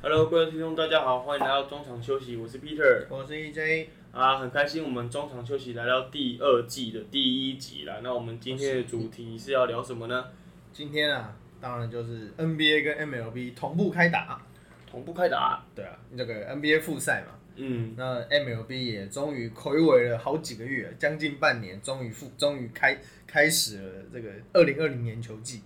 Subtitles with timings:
[0.00, 8.00] Hello，各位听众，大家好，欢迎来到中场休息，我是 Peter 我是 EJ，啊，很开心我们中场休息来到第二季的第一集了。
[8.00, 10.26] 那我们今天的主题是要聊什么呢？
[10.72, 14.40] 今天啊，当然就是 NBA 跟 MLB 同步开打。
[14.88, 15.64] 同步开打。
[15.74, 22.96] 对啊，这个 NBA 复赛嘛，嗯，那 MLB 也终于暌违了好几个月，将近半年，终于复，终于开
[23.26, 25.62] 开始了这个二零二零年球季。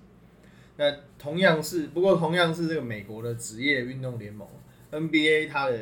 [0.76, 4.48] 那同样是，不过同样是这个美国的职业运动联盟
[4.90, 5.78] NBA，它的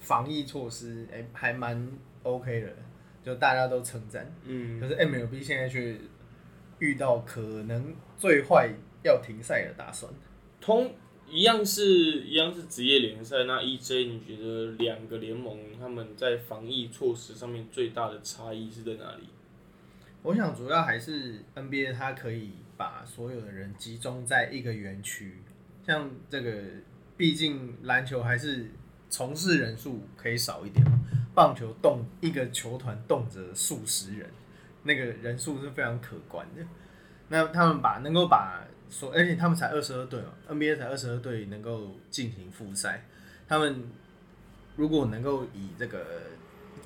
[0.00, 1.90] 防疫措施哎、还蛮
[2.22, 2.74] OK 的，
[3.22, 4.30] 就大家都称赞。
[4.44, 5.96] 嗯可是 MLB 现在却
[6.78, 8.70] 遇到可能最坏
[9.02, 10.12] 要停赛的打算。
[10.60, 10.90] 同
[11.28, 13.44] 一样是一样是职业联赛。
[13.44, 19.28] 那 EJ，你觉得两个联盟他们在防疫措施上面最大的差异是在哪里？
[20.22, 22.52] 我想主要还是 NBA 它可以
[22.84, 25.38] 把所有的人集中在一个园区，
[25.86, 26.52] 像这个，
[27.16, 28.70] 毕竟篮球还是
[29.08, 31.00] 从事人数可以少一点嘛，
[31.34, 34.28] 棒球动一个球团动辄数十人，
[34.82, 36.62] 那个人数是非常可观的。
[37.28, 43.06] 那他们把能够把所，而且他们才二十二队嘛，NBA 才二十二队能够进行复赛，
[43.48, 43.82] 他们
[44.76, 46.04] 如果能够以这个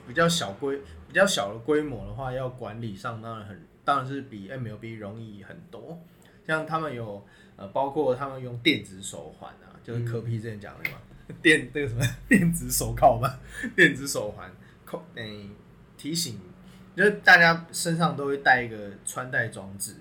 [0.07, 5.99] 比较小规、比较小的规模的话，要管理上当然很，当然是比 MLB 容易很多。
[6.47, 10.99] 像他们有呃，包括他们用电子手环啊，就是科皮之前讲的嘛，
[11.41, 13.41] 电那个什么 电子手铐嘛，
[13.75, 14.51] 电子手环。
[14.85, 15.49] 扣诶、
[15.97, 16.39] 提醒，
[16.95, 19.95] 就是大家身上都会带一个穿戴装置，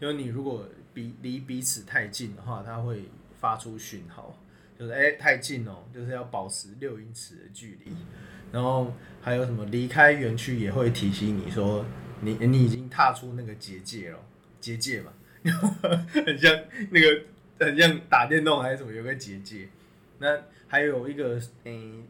[0.00, 3.04] 就是你如果比离彼此太近的话，它会
[3.38, 4.34] 发出讯号，
[4.78, 7.92] 就是哎、太近哦，就是要保持六英尺的距离。
[8.50, 11.84] 然后还有什么离开园区也会提醒你说
[12.20, 14.18] 你你已经踏出那个结界了，
[14.60, 15.12] 结界嘛，
[16.12, 16.52] 很像
[16.90, 17.22] 那个
[17.58, 19.68] 很像打电动还是什么有个结界。
[20.18, 22.04] 那还有一个嗯、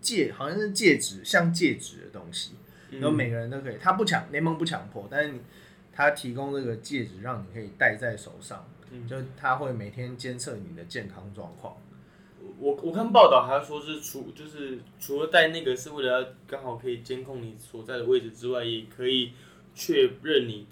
[0.00, 2.52] 戒，好像是戒指，像戒指的东西，
[2.92, 5.40] 然后每个人都可以，他不强联盟不强迫，但是你
[5.92, 11.76] 他提供这个戒指让你可以戴在手上，嗯就他会每天监测你的健康状况。
[12.60, 19.32] 我我看报道还说是除就是除了带那个是为了刚好可以监控你所在的位置之外，也可以
[19.74, 20.66] 确认你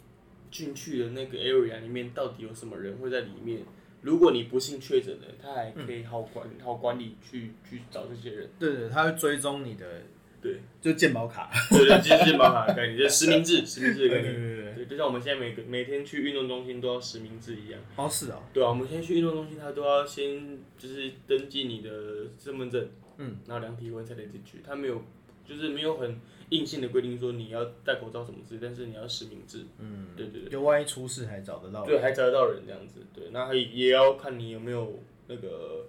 [0.50, 3.62] 进去的那个 area 里面到底有什么人会在里面。
[4.02, 8.48] 如果你不幸确诊了，他还可以好管、好管理去去找这些人。
[8.58, 10.02] 对对，他会追踪你的，
[10.40, 11.50] 对，就健保卡。
[11.70, 14.34] 对对，就是健保卡的概念，就是实名制， 实名制的概念。
[14.34, 14.74] 对对对。
[14.74, 17.80] 对，就像我们现在每个每天去运动中心都要实名制一样。
[17.96, 21.90] 哦，是啊，对啊，我们现在去运动中心，他都要先就是登记你的
[22.38, 24.58] 身份证，嗯，然后量体温才能进去。
[24.64, 25.02] 他没有，
[25.44, 29.64] 就是没有很硬性的规定说你要戴口罩什么之类，但是你要实名制。
[29.80, 31.84] 嗯，对对对，就万一出事还找得到。
[31.84, 33.00] 对，还找得到人这样子。
[33.12, 35.86] 对，那也也要看你有没有那个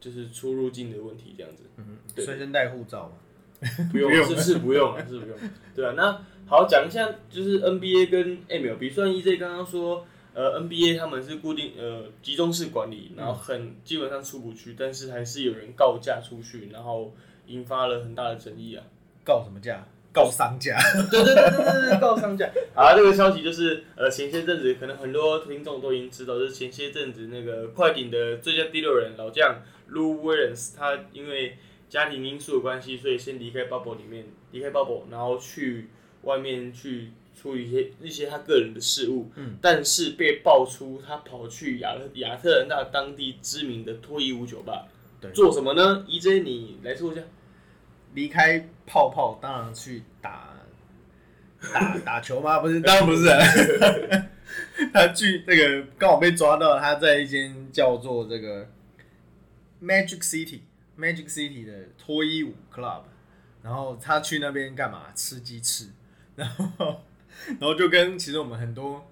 [0.00, 1.62] 就是出入境的问题这样子。
[1.76, 3.16] 嗯，对随身带护照嘛。
[3.90, 5.36] 不用，是是不用了，是不用。
[5.74, 17.14] 对啊，那好讲一下，就是 NBA 跟 MLB，虽然 EJ 刚刚说，呃，NBA 他们是固定呃集中式管理，然后很基本上出不去，但是还是有人告价出去，然后
[17.46, 18.84] 引发了很大的争议啊。
[19.24, 19.82] 告什么价？
[20.12, 20.76] 告商家。
[21.10, 22.46] 对对对对对对，告商家。
[22.74, 31.56] 啊，这个消息就是，呃，前些阵子可能很多听众都已经知道，就是前些阵子那个快艇的最佳第六人老将 Lou Williams，他因为
[31.94, 35.90] 家庭因素的关系，所以先离开 bubble 里面，离开 bubble，然后去
[36.22, 39.30] 外面去处理一些一些他个人的事务。
[39.36, 39.54] 嗯。
[39.62, 44.88] 但是被爆出他跑去亚特亚特兰大当地知名的脱衣舞酒吧，
[45.20, 47.22] 对做什么呢？EJ，你来说一下。
[48.14, 50.52] 离开泡泡，当然去打
[51.72, 52.58] 打 打球吗？
[52.58, 53.38] 不是，当然不是啊。
[54.92, 58.68] 他去那个刚好被抓到，他在一间叫做这个
[59.80, 60.58] Magic City
[60.98, 63.02] Magic City 的脱衣舞 club，
[63.62, 65.12] 然后他去那边干嘛？
[65.14, 65.88] 吃鸡翅，
[66.36, 67.02] 然 后
[67.46, 69.10] 然后就跟其实我们很多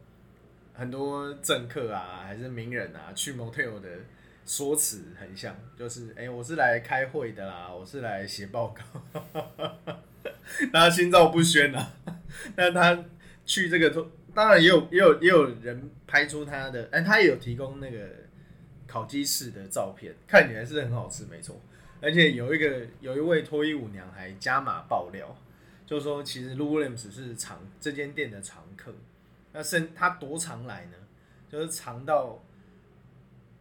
[0.75, 3.89] 很多政客啊，还是名人啊，去 motel 的
[4.45, 9.33] 说辞很像，就是哎、我是来开会的啦，我是来写报告，
[10.73, 11.93] 大家心照不宣啊。
[12.57, 13.05] 但他
[13.45, 18.09] 去这个，当然也有也有也有人拍出他的，哎、他也有提供那个
[18.87, 21.61] 烤鸡翅的照片，看起来是很好吃，没错。
[22.03, 25.35] 而且有一个有一位脱衣舞娘还加码爆料，
[25.87, 28.93] 就说其实 Lou Williams 是常这间店的常客，
[29.53, 30.97] 那甚他多常来呢？
[31.49, 32.43] 就是常到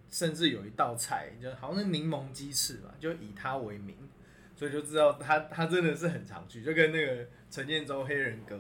[0.10, 3.96] 甚至有一道菜，就好像是柠檬鸡翅吧，就以他为名，
[4.56, 8.60] 所以就知道他他真的是很常去，就跟那个陈建州黑人哥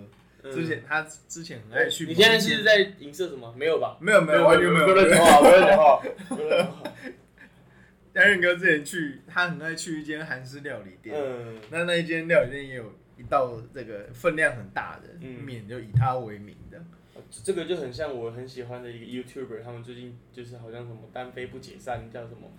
[0.51, 2.05] 之前他之前很爱去。
[2.05, 3.51] 嗯你现在是在影射什么？
[3.57, 3.97] 没有吧？
[3.99, 4.93] 没有没有完全没有不
[5.23, 6.91] 话，不能讲话，不能讲话。
[8.13, 15.43] 丹仁哥之前去，他很爱去一间韩式料理店，嗯，那那一间料理店也有一道这个分量很大的嗯。
[15.43, 16.81] 面，就以他为名的。
[17.29, 22.51] 这个就很像我很喜欢的一个 YouTuber，他们最近就是好像什么单飞不解散，叫什么，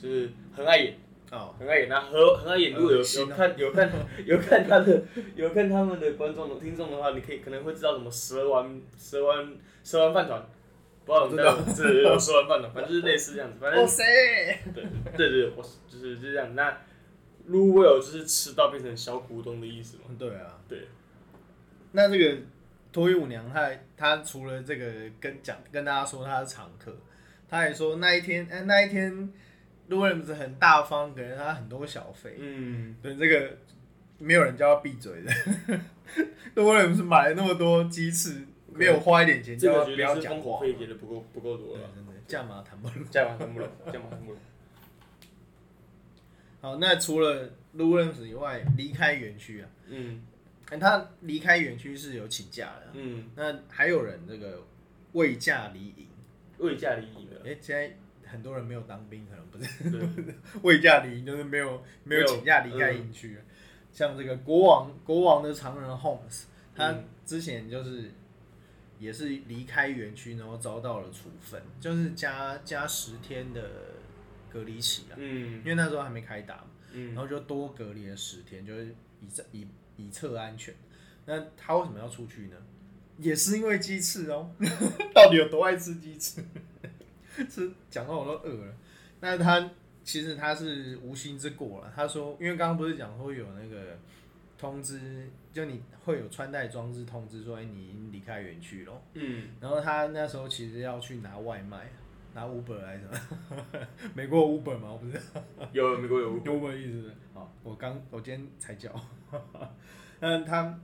[0.00, 0.94] 就是很爱演，
[1.32, 1.88] 哦，很爱演。
[1.88, 3.90] 那很很爱演，如果有有看有看
[4.24, 5.02] 有看他的
[5.34, 9.52] 有看他们的观众听众的话，你可以可能会知道什么十二弯十二弯
[9.82, 10.46] 十二弯饭团，
[11.06, 14.04] 不知道你知道这有十二弯饭团，反正就是类似这样子，反正哇塞，
[14.74, 14.84] 对
[15.16, 16.54] 对对，我是就是就是这样。
[16.54, 16.70] 那
[17.48, 20.04] Lu Will 就是吃到变成小股东的意思嘛？
[20.18, 20.86] 对啊，对。
[21.92, 22.42] 那这个
[22.92, 26.96] 脱衣舞娘她她除了这个跟讲跟大家说她是常客，
[27.48, 29.10] 她还说那一天哎、那一天
[29.88, 32.36] l u w i l s 很大方，给了她很多小费。
[32.38, 33.56] 嗯，对这个
[34.18, 35.32] 没有人叫她闭嘴的
[36.54, 38.46] l i l m s 买了那么多鸡翅，
[38.80, 40.40] 没有花一点钱这叫她不要讲话。
[40.40, 43.10] 封口费给的不够不够多，了，真的价码谈不拢。
[43.10, 44.40] 价码谈不拢，价码谈不拢。
[46.60, 50.22] 好，那除了 l m s 以外，离开园区啊，嗯
[50.70, 52.90] 哎他离开园区是有请假的啊。
[52.92, 54.62] 嗯，那还有人这个
[55.12, 56.06] 未嫁离营，
[56.58, 57.96] 未嫁离营的，哎、现在
[58.30, 60.14] 很多人没有当兵，可能不是，
[60.62, 63.40] 未嫁离营，就是没有没有请假离开营区了。
[63.92, 66.44] 像这个国王国王的常人 Holmes，
[66.76, 68.12] 他嗯之前就是
[69.00, 73.68] 也是离开园区，然后遭到了处分，就是加加十天的
[74.48, 79.66] 隔离期啊，嗯因为那时候还没开打嘛，然嗯后就多隔离了十天，就是以这以
[79.96, 80.74] 以测安全。
[81.26, 82.56] 那他为什么要出去呢？
[83.18, 84.50] 也是因为鸡翅哦，
[85.14, 86.42] 到底有多爱吃鸡翅？
[87.48, 88.74] 吃讲到我都饿了。
[89.20, 89.70] 那他
[90.02, 91.92] 其实他是无心之过了。
[91.94, 93.98] 他说，因为刚刚不是讲说有那个
[94.60, 99.02] 通知，就你会有穿戴装置通知说，哎、你已经离开园区了。
[99.14, 101.90] 嗯，然后他那时候其实要去拿外卖，
[102.34, 103.08] 拿 Uber 来着，
[104.14, 104.92] 美国有 Uber 吗？
[104.92, 105.42] 我不知道。
[105.72, 107.02] 有美国有， 有我的意思。
[107.04, 108.94] 是，好，我刚我今天才叫，
[110.20, 110.78] 嗯，他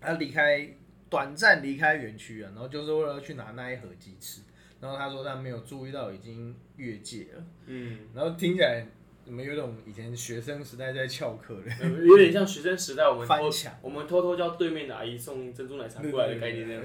[0.00, 0.66] 他离开
[1.10, 4.40] 短暂离开园区啊，然后就是为了去拿那一盒鸡翅，
[4.80, 8.86] 然后他说他没有注意到已经越界了，嗯，然后听起来
[9.24, 16.84] 怎么有种以前学生时代在翘课的，呃有点像学生时代我们偷翻墙我们偷偷叫对面的阿姨送珍珠奶茶过来的概念那样。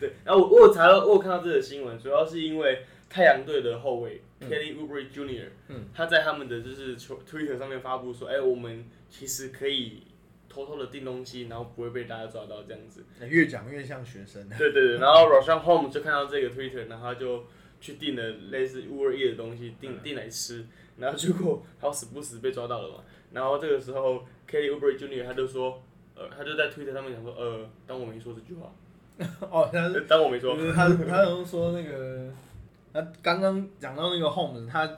[0.00, 10.02] 对，然后我我有查到，我有看到这个新闻，主要是因为太阳队的后卫 Kelly Oubre Jr.，嗯他在他们的就是球 Twitter 上面发布说，哎、我们其实可以
[10.48, 13.04] 偷偷的订东西，然后不会被大家抓到这样子。
[13.28, 14.48] 越讲越像学生。
[14.48, 17.44] 对对对，然后 Roshan Home 就看到这个 Twitter，然后他就
[17.82, 20.64] 去订了类似 Uber E 的东西，订订来吃，
[20.96, 23.04] 然后结果好死不死被抓到了嘛。
[23.32, 25.24] 然后这个时候 Kelly Uber Jr.
[25.24, 25.82] 他就说，
[26.14, 28.72] 呃，他就在 Twitter 上面讲说，呃，当我没说这句话，
[29.50, 32.32] 哦，他是呃 当我没说，他他好像说那个，
[32.92, 34.96] 他刚刚讲到那个 Holmes，他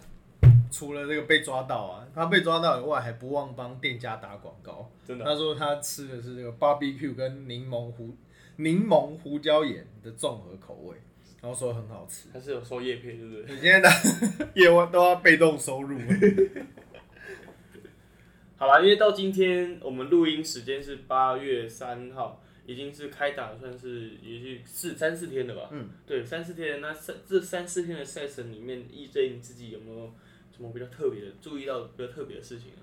[0.70, 4.90] 除了这个被抓到啊，他被抓到以外，还不忘帮店家打广告。
[5.06, 8.14] 真的啊、他说他吃的是这个 barbecue 跟柠檬胡
[8.56, 10.96] 柠檬胡椒盐的综合口味，
[11.44, 12.28] 然后说很好吃。
[12.32, 13.54] 他是有收叶片，对不对？
[13.54, 13.88] 你今天的
[14.56, 15.98] 夜晚都要被动收入，
[18.56, 25.68] 好啦，因为到今天我们录音时间是八月三号，已经是开打算是也是四三四天了吧？
[25.70, 26.80] 嗯，对，三四天。
[26.80, 30.10] 那三这三四天的赛程里面，EJ 你自己有没有
[30.56, 32.80] 什么比较特别的注意到比较特别的事情啊？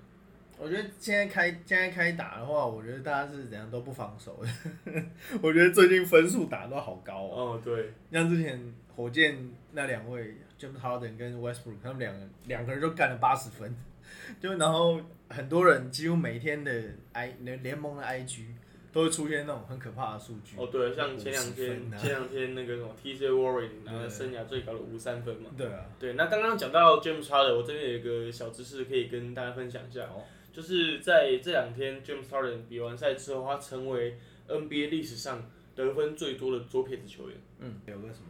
[0.62, 5.02] 我觉得现在开现在开打的话，我觉得大家是怎样都不防守的。
[5.42, 7.34] 我觉得最近分数打都好高哦。
[7.34, 9.36] 哦，对，像之前火箭
[9.72, 13.74] 那两位 James Harden 跟 Westbrook，他们两个两个人就干了八十分，
[14.40, 16.70] 就然后很多人几乎每天的
[17.12, 18.44] i 联联盟的 IG
[18.92, 20.54] 都会出现那种很可怕的数据。
[20.56, 25.50] 哦对，像前两天啊前两天那个什么 TJ Warren 拿了生涯最高的五三分嘛。
[25.58, 34.16] 对啊，对，那刚刚讲到 James Harden，我这边有一个小知识可以跟大家分享一下，好就是在这两天 James Harden 比完赛之后，他成为
[34.48, 35.42] NBA 历史上
[35.74, 37.38] 得分最多的左撇子球员。
[37.58, 38.28] 嗯，有个什么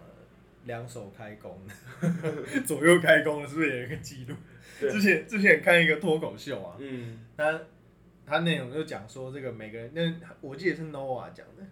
[0.64, 1.60] 两手开弓，
[2.64, 4.36] 左右开弓的，是不是也有一个记录？
[4.78, 7.60] 之前之前看一个脱口秀啊，嗯，他
[8.24, 11.66] 他内容就讲说，这个每个人，那我记得是 Nova 讲的，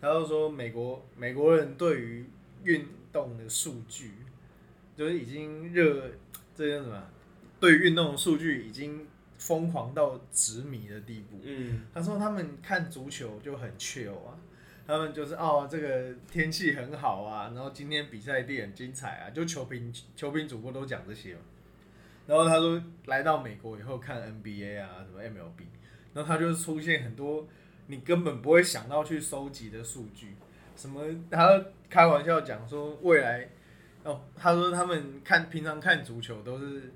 [0.00, 2.26] 他就说美国美国人对于
[2.64, 4.12] 运动的数据，
[4.94, 6.10] 就是已经热，
[6.54, 7.02] 这叫什么？
[7.58, 9.06] 对运动的数据已经
[9.44, 11.38] 疯狂到执迷的地步。
[11.42, 14.32] 嗯，他说他们看足球就很 chill 啊，
[14.86, 21.40] 他们就是哦这个天气很好啊，然后今天比赛地很精彩啊，就球评球评主播都讲这些嘛。
[22.26, 25.64] 然后他说来到美国以后看 NBA 啊什么 MLB，
[26.14, 27.46] 然后他就出现很多
[27.88, 30.34] 你根本不会想到去收集的数据，
[30.74, 33.46] 什么他开玩笑讲说未来
[34.04, 36.90] 哦，他说他们看平常看足球都是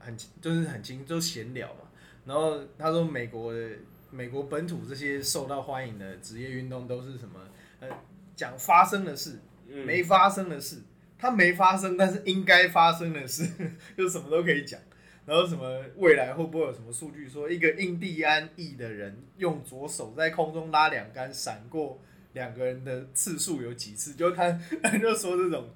[0.00, 1.82] 很就是很轻，就闲聊嘛。
[2.26, 3.68] 然后他说美国的
[4.10, 7.38] 美国本土这些受到欢迎的职业运动都是什么？
[7.78, 7.88] 呃，
[8.34, 9.38] 讲发生的事，
[9.68, 10.82] 嗯没发生的事，
[11.16, 13.48] 它没发生，但是应该发生的事，
[13.96, 14.80] 就什么都可以讲。
[15.26, 22.00] 然后什么未来会不会有什么数据说，一个印第安裔的人用左手在空中拉两杆，闪过
[22.32, 24.14] 两个人的次数有几次？
[24.14, 24.50] 就他
[24.82, 25.70] 他 就说这种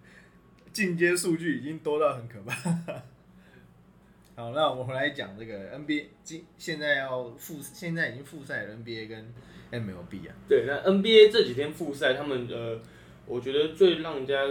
[0.73, 3.03] 进阶数据已经多到很可怕。
[4.37, 9.33] 好，那我们回来讲这个 NBA，今现在要复，现在已经复赛了 NBA 跟
[9.71, 12.81] MLB 啊，对，那 NBA 这几天复赛，他们呃，
[13.27, 14.43] 我觉得最让人家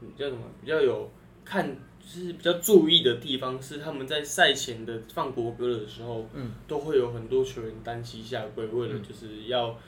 [0.00, 1.08] 嗯叫什么比较有
[1.44, 9.78] 看，就是比较注意的地方是他们在赛前的放国歌的时候，嗯，都会有很多球员单膝下跪，为了就是要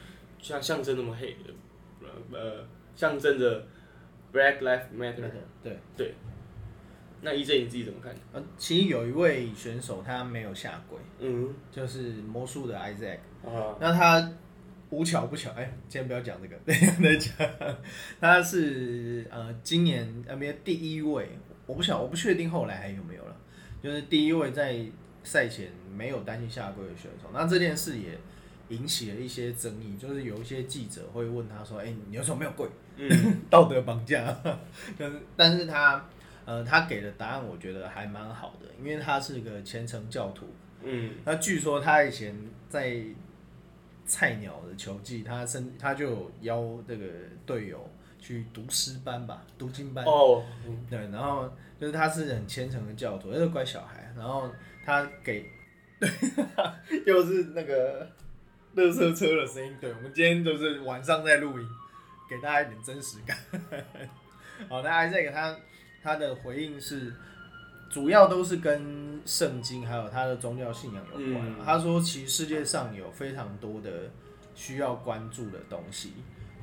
[0.40, 1.36] 像象征那么黑，
[2.00, 3.66] 呃呃，象征着
[4.32, 5.30] Black Lives Matter
[5.64, 5.76] 对。
[5.96, 6.14] 对，
[7.24, 8.14] 那 EJ 你自己怎么看？
[8.32, 13.18] 呃，其实有一位选手他没有下跪，嗯就是魔术的 Isaac。
[13.44, 14.32] 啊，那他
[14.90, 17.76] 无巧不巧，哎、先不要讲这个， 等一下再讲。
[18.20, 21.28] 他是呃今年 NBA 第一位，
[21.66, 23.36] 我不晓我不确定后来还有没有了，
[23.82, 24.84] 就是第一位在
[25.22, 27.28] 赛前没有担心下跪的选手。
[27.32, 28.18] 那这件事也
[28.68, 32.68] 引起了一些争议，就是有一些记者会问他说：“哎、你为什么没有跪？
[32.96, 33.08] 嗯
[33.48, 34.36] 道德绑架。
[34.98, 36.04] ”但是但是他
[36.44, 40.46] 呃他给的答案我觉得还蛮好的，因为他是个虔诚教徒。
[40.84, 42.36] 嗯那据说他以前
[42.68, 43.00] 在
[44.04, 47.06] 菜鸟的球技，他身他就有邀这个
[47.46, 50.04] 队友去读诗班吧，读经班。
[50.04, 50.44] 哦，
[50.90, 51.48] 对，然后
[51.80, 54.12] 就是他是很虔诚的教徒，那个乖小孩。
[54.16, 54.50] 然后
[54.84, 55.48] 他给，
[57.06, 58.06] 又是那个
[58.74, 59.74] 乐色车的声音。
[59.80, 61.66] 对，我们今天就是晚上在录音，
[62.28, 63.38] 给大家一点真实感。
[64.68, 65.56] 好，那这个他
[66.02, 67.12] 他的回应是，
[67.88, 71.46] 主要都是跟圣经还有他的宗教信仰有关。
[71.46, 74.10] 嗯他说，其实世界上有非常多的
[74.54, 76.14] 需要关注的东西，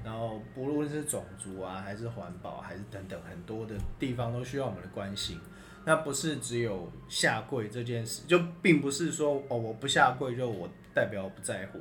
[0.04, 5.40] 然后不论是种族啊，还是环保，还是等等很多的地方都需要我们的关心。
[5.86, 11.80] 那不是只有下跪这件事，就并不是说哦我不下跪就我代表我不在乎。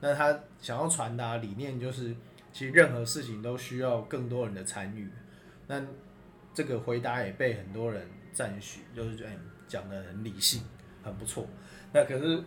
[0.00, 2.14] 那他想要传达理念就是，
[2.52, 5.08] 其实任何事情都需要更多人的参与。
[5.68, 5.80] 那
[6.52, 8.02] 这个回答也被很多人
[8.32, 9.36] 赞许，就是觉得哎
[9.68, 10.62] 讲的很理性，
[11.02, 11.46] 很不错。
[11.92, 12.42] 那可是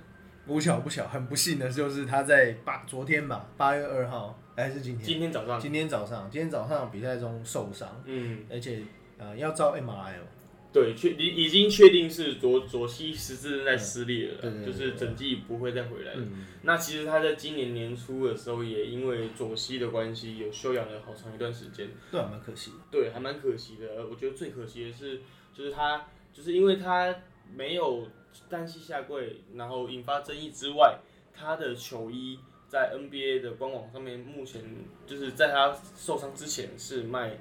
[0.48, 5.06] 无巧不巧，很不幸的就是他在八昨天吧，八月二号还是今天？
[5.06, 8.44] 今天早上，今天早上，今天早上比赛中受伤，嗯。
[8.50, 8.82] 而且
[9.18, 10.26] 呃要照 MRI 哦。
[10.74, 16.20] 对，确已已经确定是左左膝十字韧带撕裂了就是整季不会再回来了。
[16.20, 21.88] 嗯，那其实他在今年年初的时候，也因为左膝的关系，有休养了好长一段时间。
[22.12, 22.78] 对啊，蛮可惜的。
[22.90, 24.08] 对，还蛮可惜的。
[24.08, 25.22] 我觉得最可惜的是，
[25.54, 27.16] 就是他，就是因为他
[27.56, 28.08] 没有
[28.50, 30.98] 单膝下跪，然后引发争议之外，
[31.32, 34.64] 他的球衣在 NBA 的官网上面，目前
[35.06, 37.38] 就是在他受伤之前是卖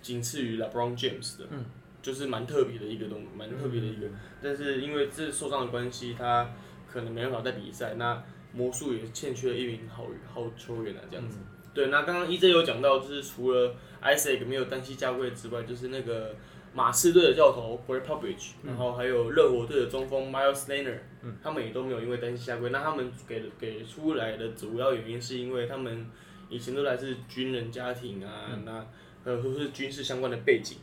[0.00, 1.66] 仅次于 LeBron James 的，嗯，
[2.02, 4.06] 就是蛮特别的一个东，蛮特别的一个。
[4.42, 6.50] 但是因为这受伤的关系，他
[6.90, 7.94] 可能没办法再比赛。
[7.94, 11.38] 那魔术也欠缺一名好好球员啊，这样子。
[11.72, 16.34] 对，那刚刚 EJ 有讲到，就是除了 Isaac 没有单膝下跪之外，就是那个
[16.74, 20.98] 马刺队的教头 Greg Popovich，、然后还有热火队的中锋 Miles Leonard，、
[21.40, 22.70] 他们也都没有因为单膝下跪。
[22.70, 26.04] 那他们给给出来的主要原因是因为他们
[26.48, 28.84] 以前都来自军人家庭啊，那
[29.24, 30.78] 呃都是军事相关的背景。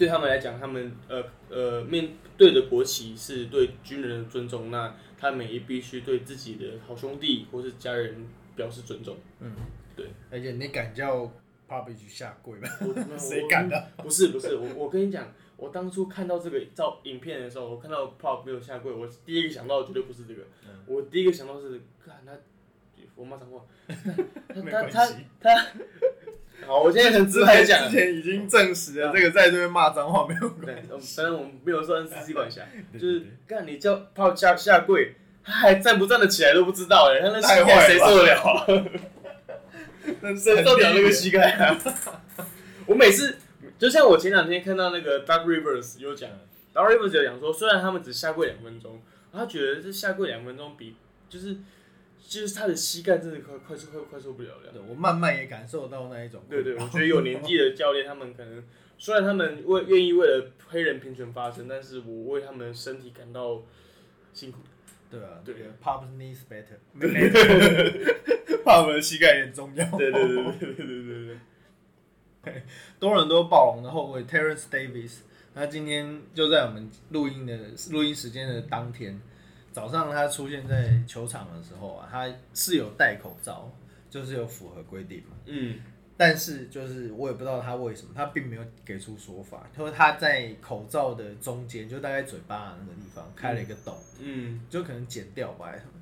[0.00, 8.26] 对他们来讲，他们呃呃面对的国旗是对军人的尊重，那他们也必须对自己的好兄弟或是家人
[8.56, 9.14] 表示尊重。
[9.40, 9.52] 嗯，
[9.94, 11.30] 对而且你敢叫
[11.68, 12.66] Popovich 下跪吗？
[12.80, 13.88] 我 谁敢的？
[13.98, 22.32] 不是不是，我我跟你讲，我当初看到这个照影片的时候，我看到 Pop 没有下跪，我第一个想到的绝对不是这个，嗯我第一个想到是，看他，
[23.14, 25.06] 我妈脏话， 他他他
[25.40, 25.66] 他，
[26.66, 32.62] 好，我现在很直白讲之，前已经证实了，这个在这边骂脏话没有关对，反正我们没有说 NCC 管辖，
[32.94, 38.84] 就是干你叫 Pop 下下跪，他还站不站得起来都不知道哎，他那膝盖谁受得了？
[40.22, 41.78] 但 谁受得了那个膝盖啊？
[42.86, 43.36] 我每次
[43.78, 46.30] 就像我前两天看到那个 Doug Rivers 有讲
[46.74, 49.00] ，Doug Rivers 有讲说，虽然他们只下跪两分钟，
[49.32, 50.96] 他觉得这下跪两分钟比
[51.28, 51.56] 就是
[52.28, 54.72] 就是他的膝盖真的快快受快快受不了了。
[54.88, 56.40] 我慢慢也感受到那一种。
[56.48, 58.62] 对对，我觉得有年纪的教练，他们可能
[58.98, 63.62] 虽然他们为愿意为了黑人平权发声，但是我为他们身体感到
[64.32, 64.58] 辛苦。
[65.10, 65.40] 对啊。
[65.44, 66.78] 对，Pump knees better。
[67.00, 67.30] 对。
[68.62, 69.84] Pump 的膝盖也很重要。
[69.98, 71.38] 对对对对对对
[72.44, 72.62] 对。
[72.98, 75.18] 多伦多暴龙的后卫 Terence Davis，
[75.54, 77.58] 他今天就在我们录音的
[77.90, 79.20] 录音时间的当天。
[79.72, 83.70] 早上，他出现在球场的时候啊，他是有戴口罩，
[84.08, 85.36] 就是有符合规定嘛。
[85.46, 85.78] 嗯
[86.16, 89.66] 但是就是我也不知道他为什么，他并没有给出说法。
[89.74, 95.92] 他说他在口罩的中间，就大概嘴巴那个地方开了一个洞，嗯就可能剪掉吧，还是什么。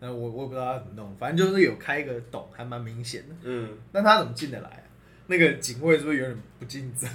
[0.00, 3.34] 那我我也不知道他怎么弄，反正就是有开一个洞，还蛮明显的。
[3.42, 4.82] 嗯，那他怎么进得来啊？
[5.26, 7.06] 那个警卫是不是有点不尽责？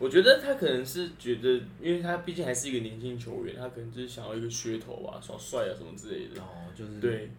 [0.00, 6.40] 我觉得他可能是觉得，因为他毕竟还是一个年轻球员，他可能就是想要一个噱头啊、耍帅啊什么之类的。
[6.40, 7.30] 哦，就是对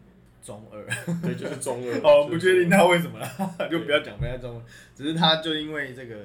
[0.44, 0.86] 中二。
[1.22, 1.98] 对，就是中二。
[2.08, 3.27] 哦，不确定他为什么啦，
[3.70, 4.63] 就不要讲不要中二。
[4.96, 6.15] 只是他就因为这个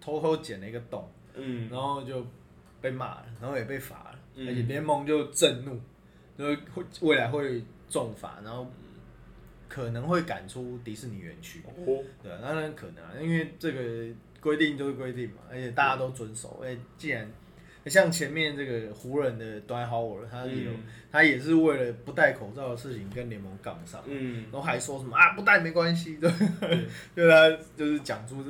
[0.00, 2.26] 偷偷剪了一个洞，嗯然后就
[2.80, 5.78] 被骂了，然后也被罚了，嗯而且联盟就震怒，
[6.38, 8.66] 就是会未来会重罚，然后
[9.68, 11.62] 可能会赶出迪士尼园区。
[11.66, 14.06] 哦，对啊，当然可能啊，因为这个
[14.44, 16.62] 规定就是规定嘛，而且大家都遵守。
[16.62, 17.26] 哎，既然
[17.86, 20.84] 像前面这个湖人的 d w i Howard，他也有、嗯。
[21.10, 24.44] 他也是为了不戴口罩的事情跟联盟杠上，嗯。
[24.44, 26.86] 然后还说什么啊不戴没关系， 对，对。
[27.14, 28.44] 对他就是讲出，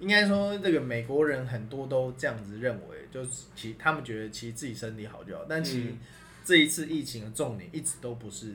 [0.00, 5.98] 应该说这个美国人很多都这样子认为，就是其他们觉得其实自己身体好就好，但其实嗯。
[6.44, 8.52] 这一次疫情的重点一直都不是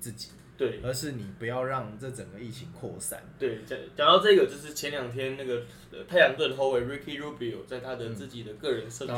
[0.00, 0.80] 自己，对。
[0.82, 3.22] 而是你不要让这整个疫情扩散。
[3.38, 5.62] 对，讲讲到这个，就是前两天那个
[5.92, 9.14] 呃太阳队的后卫 Ricky Rubio 在他的自己的个人社群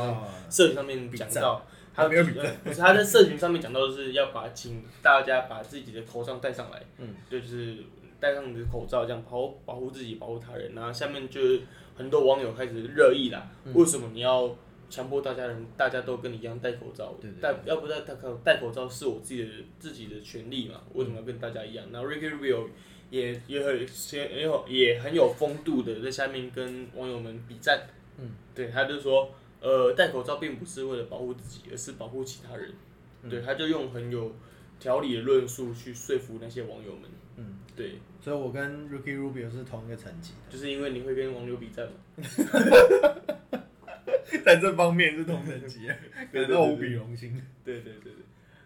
[0.49, 7.77] 社群上面讲到，他没有比呃 不是他在社群上面讲到的是要把请大家把自己的头上戴上来，嗯，就是
[8.19, 10.73] 戴上你的口罩，这样保保护自己，保护他人。
[10.75, 11.61] 然后下面就是
[11.95, 13.73] 很多网友开始热议啦，嗯。
[13.73, 14.55] 为什么你要
[14.91, 17.15] 强迫大家人大家都跟你一样戴口罩？
[17.19, 20.81] 对对戴要不戴戴口戴口罩是我自己的自己的权利嘛？
[20.93, 21.85] 为什么要跟大家一样？
[21.91, 22.67] 然后 Ricky Rubio
[23.09, 27.87] 也也很也有也很有风度的在下面跟网友们比战，
[28.19, 29.31] 嗯，对，他就说。
[29.63, 32.67] 呃，戴口罩并不是为了保护自己，而是保护其他人。
[33.21, 34.33] 嗯对，他就用很有
[34.79, 37.03] 条理的论述去说服那些网友们。
[37.35, 41.93] 嗯，对，所以我跟 Ricky Rubio 是同一个层级就是因为你会跟网友比战嘛。
[44.05, 45.87] 的， 在这方面是同等级，
[46.31, 47.41] 感到无比荣幸。
[47.63, 48.23] 对对对对。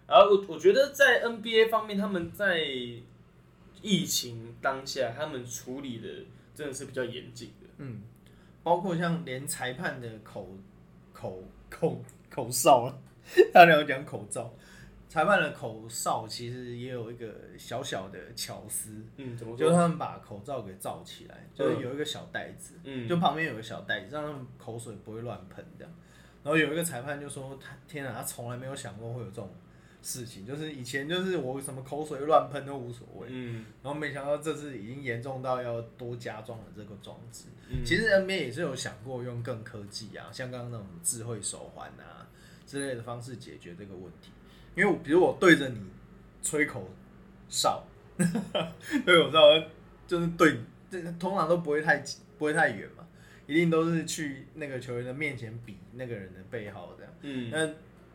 [0.07, 2.59] 然后我我觉得在 NBA 方面，他们在
[3.81, 6.07] 疫情当下，他们处理的
[6.53, 7.67] 真的是比较严谨的。
[7.77, 8.01] 嗯，
[8.63, 10.57] 包括像连裁判的口
[11.11, 12.97] 口口口哨啊，
[13.53, 14.53] 他俩讲口罩，
[15.15, 19.73] 裁判的口哨其实也有一个小小的巧思，嗯，怎么就是？
[19.73, 25.93] 他们把口罩给罩起来，就是有一个小袋子，嗯，就旁边有个小袋子，让他们口水不会乱喷这样。
[26.43, 29.49] 然后有一个裁判就说：“他天啊，他从来没有想过会有这种
[30.01, 37.45] 事情，就是以前就是我什么口水乱喷都无所谓，嗯然后没想到这次已经严重到要多加装了这个装置。
[37.69, 42.27] 嗯，其实 NBA 也是有想过用更科技啊，像刚刚那种智慧手环啊
[42.67, 44.31] 之类的方式解决这个问题。
[44.75, 45.79] 因为我比如我对着你
[46.41, 46.89] 吹口
[47.49, 47.83] 哨，
[48.17, 49.39] 吹口哨
[50.07, 50.59] 就是对，
[50.91, 52.03] 这通常都不会太
[52.37, 53.05] 不会太远嘛，
[53.47, 57.67] 一定都是去那个球员的面前比那个人的背号这样，嗯那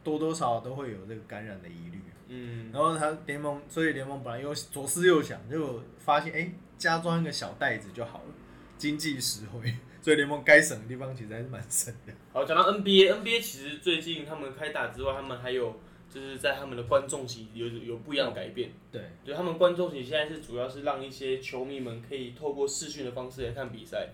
[0.05, 1.99] 多多少少都会有这个感染的疑虑。
[2.33, 8.35] 嗯然后他联盟，所以联盟本来又左思右想，就发现哎、诶加装一个小袋子就好了，
[8.79, 9.75] 经济实惠。
[10.01, 12.13] 所以联盟该省的地方其实还是蛮省的。
[12.33, 15.79] 好，讲到 NBA，NBA 其实最近他们开打之外，他们还有
[16.13, 18.71] 就是在他们的观众席有有不一样的改变。
[18.91, 24.09] 对，对他们观众席现在是主要是让一些球迷们可以透过视讯的方式来看比赛，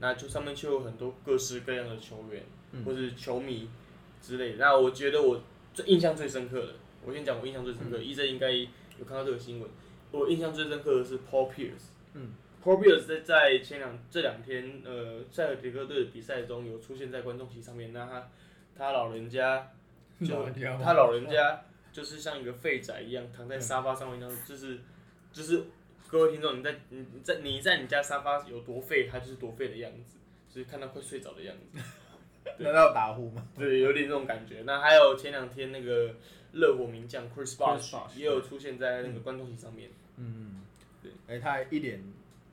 [0.00, 2.84] 那就上面就有很多各式各样的球员、嗯。
[2.84, 3.70] 或是球迷
[4.20, 4.56] 之类的。
[4.56, 5.40] 那我觉得我
[5.72, 6.72] 最印象最深刻的，
[7.04, 9.70] 我先讲我印象最深刻的，一、正应该有看到这个新闻，
[10.10, 11.92] 我印象最深刻的是 Paul Pierce。
[12.14, 12.30] 嗯
[12.64, 18.28] ，Paul Pierce 在在前两这两天呃塞尔提克队的比赛中有出现在观众席上面，那他
[18.76, 19.70] 他老人家
[20.20, 20.46] 就
[20.82, 24.78] 他老人家就是像一个废宅一样躺在沙发上面，那样就是
[25.32, 25.64] 就是
[26.08, 30.16] 各位听众，你在你你在你在你家沙发有多废，他就是多废的样子，
[30.48, 31.78] 就是看到快睡着的样子，
[32.62, 33.46] 难道打呼吗？
[33.58, 34.62] 对，有点这种感觉。
[34.64, 36.14] 那还有前两天那个
[36.52, 40.62] 热火名将 Chris Bosh Bosh，也有出现在那个观众席上面，嗯，
[41.02, 41.12] 对。
[41.26, 42.02] 哎、他还一脸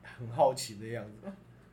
[0.02, 1.32] 很好奇的样子。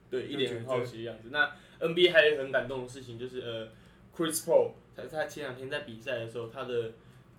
[0.09, 1.29] 对，一脸很好奇的样子。
[1.31, 1.49] 那
[1.79, 3.67] NBA 还有很感动的事情，就是呃
[4.13, 6.93] ，Chris Paul 他他前两天在比赛的时候，他的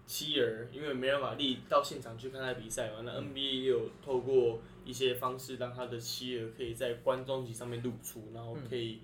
[0.07, 9.01] 妻儿因为没办法力到现场去看他比赛嘛，那 NBA 也有透过一些方式让他的妻儿可以在观众席上面露出，然后可以、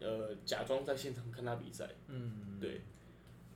[0.00, 1.88] 呃假装在现场看他比赛。
[2.06, 2.80] 嗯，对，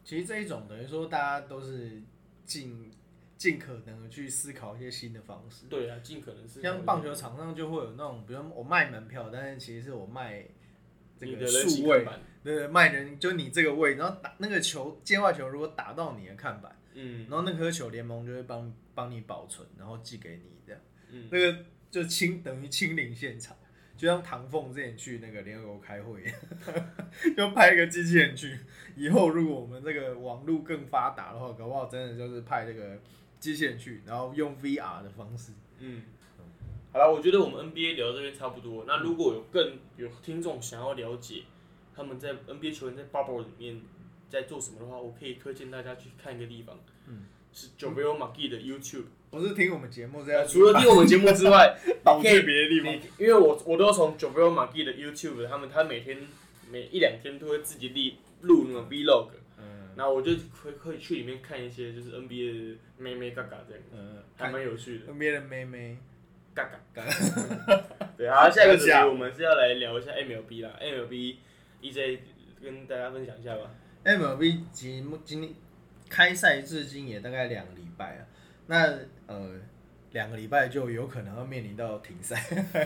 [0.05, 2.03] 其实这一种等于说大家都是
[2.45, 2.91] 尽
[3.39, 5.67] 尽可能的去思考一些新的方式。
[5.71, 10.47] 对啊，尽可能是像棒球场上就会有那种，比如我卖门票，但是其实是我卖
[11.17, 12.05] 这个数位
[12.43, 20.81] 对对，卖人就你这个位，然后打那个球界外球如果打到你的看板，嗯然后那颗球联盟就会帮帮你保存，然后寄给你这样。
[21.11, 21.57] 嗯，那个
[21.91, 23.57] 就清等于亲临现场，
[23.97, 26.25] 就像唐凤之前去那个联合国开会，
[27.37, 28.59] 就派一个机器人去。
[28.97, 33.01] 以后如果我们这个网络更发达的话，搞不好真的就是派这个
[33.39, 35.53] 机器人去，然后用 VR 的方式。
[35.79, 36.03] 嗯，
[36.93, 38.85] 好了，我觉得我们 NBA 聊到这边差不多。
[38.87, 41.45] 那如果有更有听众想要了解
[41.95, 43.81] 他们在 NBA 球员在 bubble 里面
[44.29, 49.05] 在做什么的话，我可以推荐大家去看一个地方，嗯，是 JoBel McGee 的 YouTube。
[49.31, 51.75] 不是听我们节目这呃，除了听我们节目之外，
[52.05, 52.95] 导你可以别的地方。
[53.19, 56.19] 因为我我都从 JoBel McGee 的 YouTube，他们他每天
[56.71, 57.89] 每一两天都会自己
[58.43, 59.29] 录录那种 Vlog，
[59.59, 59.91] 嗯。
[59.97, 65.13] 然后我就会会去里面看一些就是 NBA 的妹妹嘎嘎这样，嗯，还蛮有趣的。
[65.13, 65.97] NBA 的妹妹，
[66.55, 66.79] 嘎嘎。
[66.95, 67.85] 嘎。
[68.17, 71.37] 对，好，下一个 主题我们是要来聊一下 MLB 啦，MLB
[71.83, 72.21] EJ
[72.63, 73.71] 跟大家分享一下吧。
[74.05, 75.53] MLB 今今天
[76.09, 78.27] 开赛至今也大概两个礼拜啊，
[78.67, 79.55] 那呃
[80.13, 82.41] 两个礼拜就有可能要面临到停赛，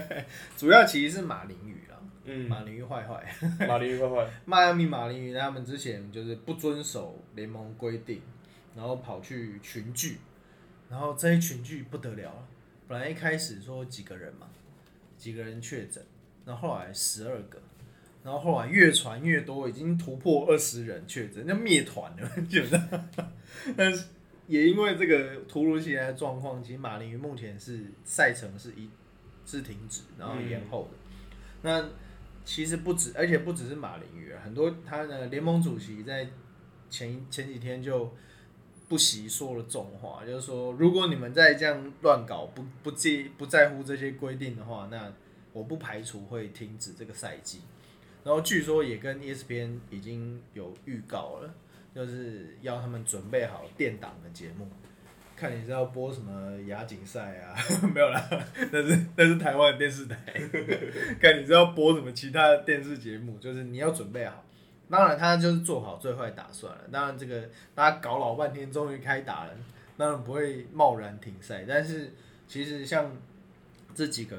[0.57, 3.35] 主要其实是马林鱼啦，嗯，马林鱼坏坏，
[3.67, 8.23] 马林鱼坏坏， 迈阿密马林鱼他们之前就是不遵守联盟规定，
[8.75, 10.19] 然后跑去群聚，
[10.89, 12.31] 然后这一群聚不得了。
[12.31, 12.49] 了，
[12.89, 14.49] 本来一开始说几个人嘛，
[15.17, 16.05] 几个人确诊，
[16.45, 17.61] 那后后来十二个。
[18.27, 23.09] 然后后来越传越多，已经突破二十人确诊，那灭团了，基本上。
[23.77, 24.07] 但是
[24.49, 28.91] 也因为这个突如其来的状况，其实马林鱼目前是赛程是一
[29.47, 30.99] 是停止，然后延后的。
[31.63, 31.89] 那
[32.45, 36.29] 其实不止，而且不只是马林鱼啊，很多他的联盟主席在
[36.91, 38.13] 前前几天就
[38.89, 45.13] 不惜说了重话，就是说，如果你们再这样乱搞，不不介不在乎这些规定的话，那
[45.53, 47.61] 我不排除会停止这个赛季。
[48.27, 51.55] 然后据说也跟 ESPN 已经有预告了，
[51.95, 54.69] 就是要他们准备好电档的节目，
[55.37, 57.55] 看你是要播什么亚锦赛啊？
[57.95, 58.29] 没有啦，
[58.73, 60.17] 那是那是台湾的电视台。
[61.23, 64.45] 看你是要播什么其他的电视节目，就是你要准备好。
[64.91, 66.83] 当然，他就是做好最坏打算了。
[66.91, 69.53] 当然，这个大家搞老半天，终于开打了，
[69.97, 71.65] 当然不会贸然停赛。
[71.69, 72.13] 但是，
[72.49, 73.17] 其实像
[73.95, 74.37] 这几个、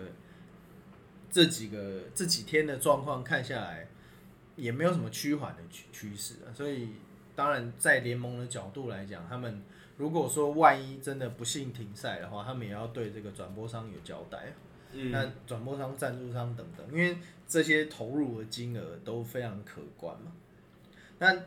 [1.37, 3.87] 这几个这几天的状况看下来，
[4.55, 6.49] 也没有什么趋缓的趋趋势啊。
[6.51, 6.89] 所以，
[7.35, 9.61] 当然在联盟的角度来讲，他们
[9.97, 14.51] 如果说万一真的不幸停赛的话，他们也要对这个转播商有交代。
[14.93, 17.15] 嗯，那转播商、赞助商等等，因为
[17.47, 20.31] 这些投入的金额都非常可观嘛。
[21.19, 21.43] 那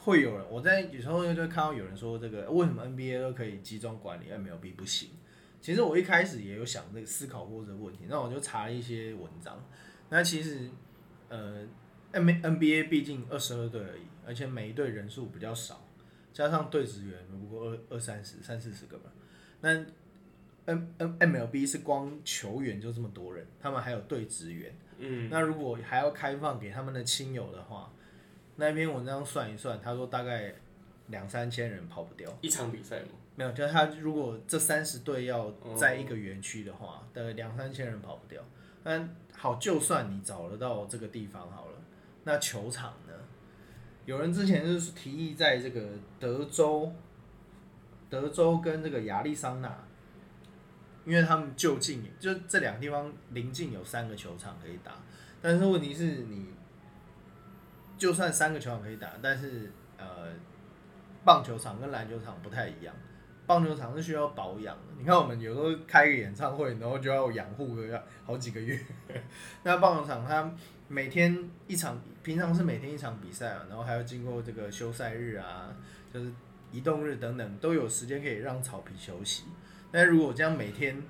[0.00, 5.10] 会有人，我在有时候就会看到有人说，这个为什么 NBA 都可以集中管理，MLB 不行？
[5.60, 9.62] 其实我一开始也有想这个思考过这个问题，那我就查了一些文章。
[10.08, 10.70] 那其实，
[11.28, 11.66] 呃
[12.12, 15.84] ，N NBA 毕竟二十二队而已，而且每一队人数比较少，
[16.32, 19.10] 加上队职员不过二二三十、三四十个吧。
[19.60, 19.70] 那
[20.66, 24.74] N N MLB 是光球员就这么多人，他们还有队职员。
[24.98, 27.92] 嗯，那如果还要开放给他们的亲友的话，
[28.56, 30.54] 那篇文章算一算，他说大概
[31.08, 32.36] 两三千人跑不掉。
[32.40, 38.42] 一场比赛嘛，没有，就是他如果这三十队要在一个园区的话，大概两三千人跑不掉。
[38.82, 41.78] 但好，就算你找得到这个地方好了，
[42.24, 43.12] 那球场呢？
[44.06, 46.92] 有人之前就是提议在这个德州，
[48.10, 49.72] 德州跟这个亚利桑那，
[51.04, 54.96] 因为他们就近，就这两个地方临近有三个球场可以打，
[55.40, 56.48] 但是问题是你
[57.96, 60.32] 就算三个球场可以打，但是呃，
[61.24, 62.92] 棒球场跟篮球场不太一样。
[63.48, 68.78] 棒球场是需要保养的，你看我们有时候开个演唱会，然后就要养护个好几个月。
[69.64, 70.52] 那棒球场它
[70.86, 75.74] 每天一场，平常是每天一场比赛啊，然后还要经过这个休赛日啊，
[76.12, 76.30] 就是
[76.70, 79.44] 移动日等等，都有时间可以让草皮休息。
[79.90, 81.02] 但如果这样每天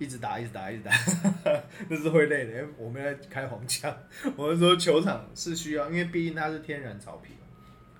[0.00, 0.90] 一直打、一直打、一直打，
[1.88, 2.50] 那是会累的。
[2.50, 3.96] 因为我们在开黄腔，
[4.34, 7.34] 我是说球场是需要，因为毕竟它是天然草皮，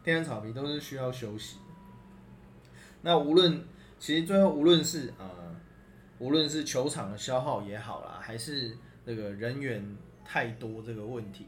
[0.02, 1.58] 天然草皮都是需要休息。
[3.04, 3.62] 那无论
[3.98, 5.54] 其实最后无论是呃，
[6.18, 11.46] 无论是球场的消耗也好啦，还是那个人员太多这个问题，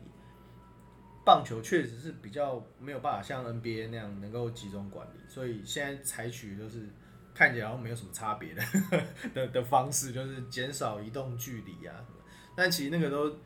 [1.25, 6.87] 棒球确实是比较没有办法像 NBA 那样能够集中管理，所以现在采取就是
[7.35, 8.62] 看起来好像没有什么差别的
[9.35, 12.19] 的的方式，就是减少移动距离啊什么，
[12.55, 13.37] 但其实那个都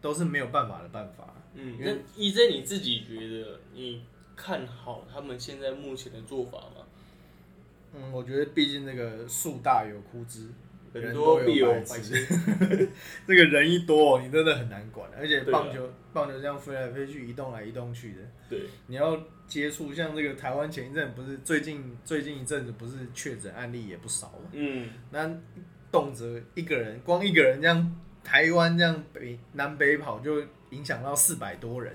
[0.00, 1.34] 都是没有办法的办法。
[1.54, 1.90] 嗯，那
[2.20, 4.04] EJ 你自己觉得你
[4.36, 6.84] 看好他们现在目前的做法吗？
[7.96, 10.48] 嗯，我觉得毕竟这个树大有枯枝，
[10.92, 12.26] 人多必有白痴。
[13.26, 15.10] 这个人一多，你真的很难管。
[15.18, 18.18] 而且棒球，棒球这样飞来飞去、移动来移动去的，
[18.50, 24.50] 对，你要接触，像这个台湾前一阵不是最近最近一阵子不是确诊案例也不少嘛？
[24.52, 25.30] 嗯，那
[25.90, 31.94] 动辄一个人，光一个人这样，台湾这样北南北跑就影响到四百多人，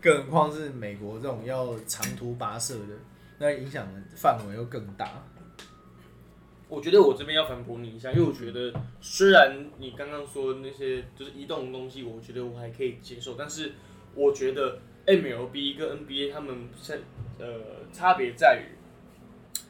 [0.00, 2.94] 更何况是美国这种要长途跋涉的，
[3.38, 5.22] 那影响的范围又更大。
[6.72, 13.72] 我觉得我这边要反驳你一下，因为我觉得虽然你刚刚说那些就是移动的东西，我觉得我还可以接受，但是
[14.14, 17.00] 我觉得 MLB 跟 NBA 他们在
[17.38, 17.46] 呃
[17.92, 18.72] 差别在于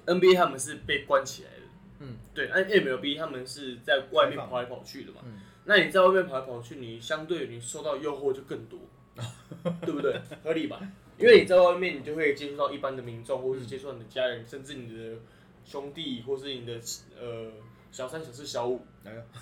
[0.06, 1.66] NBA 他们是被关起来的，
[1.98, 8.78] 嗯，对，而 MLB 他们是在外面跑来跑去的嘛，嗯，那你在外面跑来跑去，你相对你受到诱惑就更多，
[9.84, 10.20] 对不对？
[10.44, 10.80] 合理吧？
[11.18, 15.16] 因为你在外面，你就会接触到一般的民众，或是接触到你的家人，甚至你的。
[15.64, 16.80] 兄弟，或是你的
[17.20, 17.50] 呃
[17.90, 18.80] 小三、小四、小五，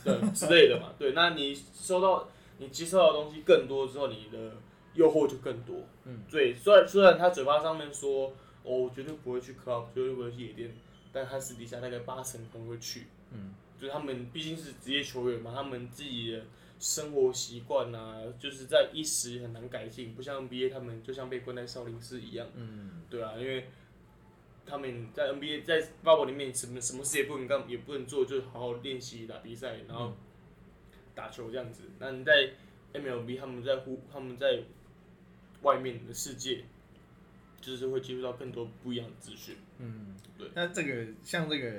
[0.05, 0.93] 对之类的嘛。
[0.99, 2.29] 对，那你收到、
[2.59, 4.53] 你接受到的东西更多之后，你的
[4.95, 5.85] 诱惑就更多。
[6.05, 6.55] 嗯，对。
[6.55, 10.77] 虽然虽然他嘴巴上面说，哦，绝对不会去 club，绝对不会去夜店，
[11.13, 13.07] 但他私底下大概八成可能会去。
[13.33, 16.43] 嗯，就是他们毕竟是职业球员嘛，他们自己的
[16.79, 22.47] 生活习惯啊，就是在一时很难改进，不像 NBA 他们就像被关在少林寺一样。
[22.55, 23.69] 嗯，对啊，因为。
[24.71, 30.17] 他们在 NBA 在 bubble 里面什么什么事也不能干，也不能做，就好好练习打比赛，然后
[31.15, 31.83] 打球这样子。
[31.99, 32.51] 那你在
[32.95, 34.61] MLB，他们在呼他们在
[35.63, 36.65] 外面的世界，
[37.61, 39.57] 就是会接触到更多不一样的资讯。
[39.79, 40.49] 嗯，对。
[40.55, 41.71] 那这个像这个，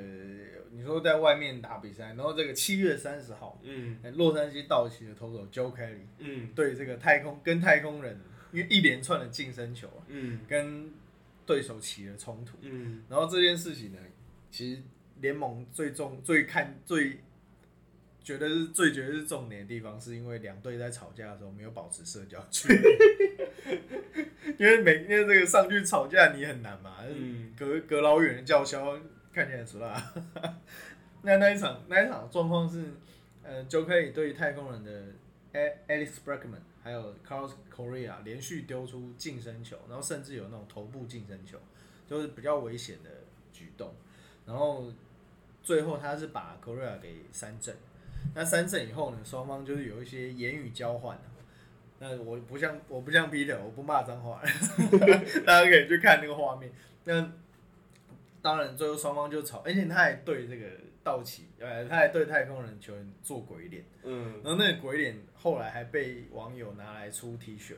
[0.71, 8.19] 你说在外面打比赛，然后这个七月三十号，嗯，洛杉矶道奇的投手 Joe Kelly，嗯，对这个太空跟太空人，
[8.51, 10.91] 因为一连串的近身球，嗯，跟
[11.45, 13.97] 对手起了冲突，嗯，然后这件事情呢，
[14.49, 14.81] 其实
[15.19, 17.19] 联盟最重、最看、最
[18.23, 22.83] 觉得是最觉得是重点的地方，是因为两队在吵架的时候没有保持社交距离，
[24.57, 28.97] 因为每因为这个上去吵架你很难嘛，嗯，隔隔老远的叫嚣
[29.33, 30.01] 看起来出来，
[31.23, 32.83] 那那一场那一场状况是，
[33.43, 35.07] 呃，就可以对太空人的
[35.87, 36.61] Alex Bregman。
[36.83, 41.57] 还有 Carlos Correa 连续丢出近身球，然后甚至有那种头部近身球，
[42.07, 43.09] 就是比较危险的
[43.53, 43.93] 举动。
[44.45, 44.91] 然后
[45.61, 47.75] 最后他是把 Correa 给三振。
[48.33, 51.19] 那三振以后呢，双方就是有一些言语交换
[51.99, 54.41] 那我不像我不像 Peter，我不骂脏话，
[55.45, 56.71] 大家可以去看那个画面。
[57.03, 57.31] 那
[58.41, 60.65] 当然最后双方就吵，而且他还对这个。
[61.03, 67.73] 道奇，呃，他还对太空人球员做鬼脸，嗯，然后那个鬼脸后来还被网友拿来出 T 恤，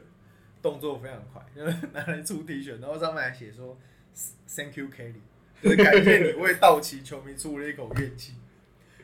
[0.61, 3.77] 动作非常快，就 是拿来出 T 恤，然后上面还写说
[4.47, 5.21] “Thank you, Kelly”，
[5.61, 8.33] 就是感谢你为道奇球迷出了一口怨气，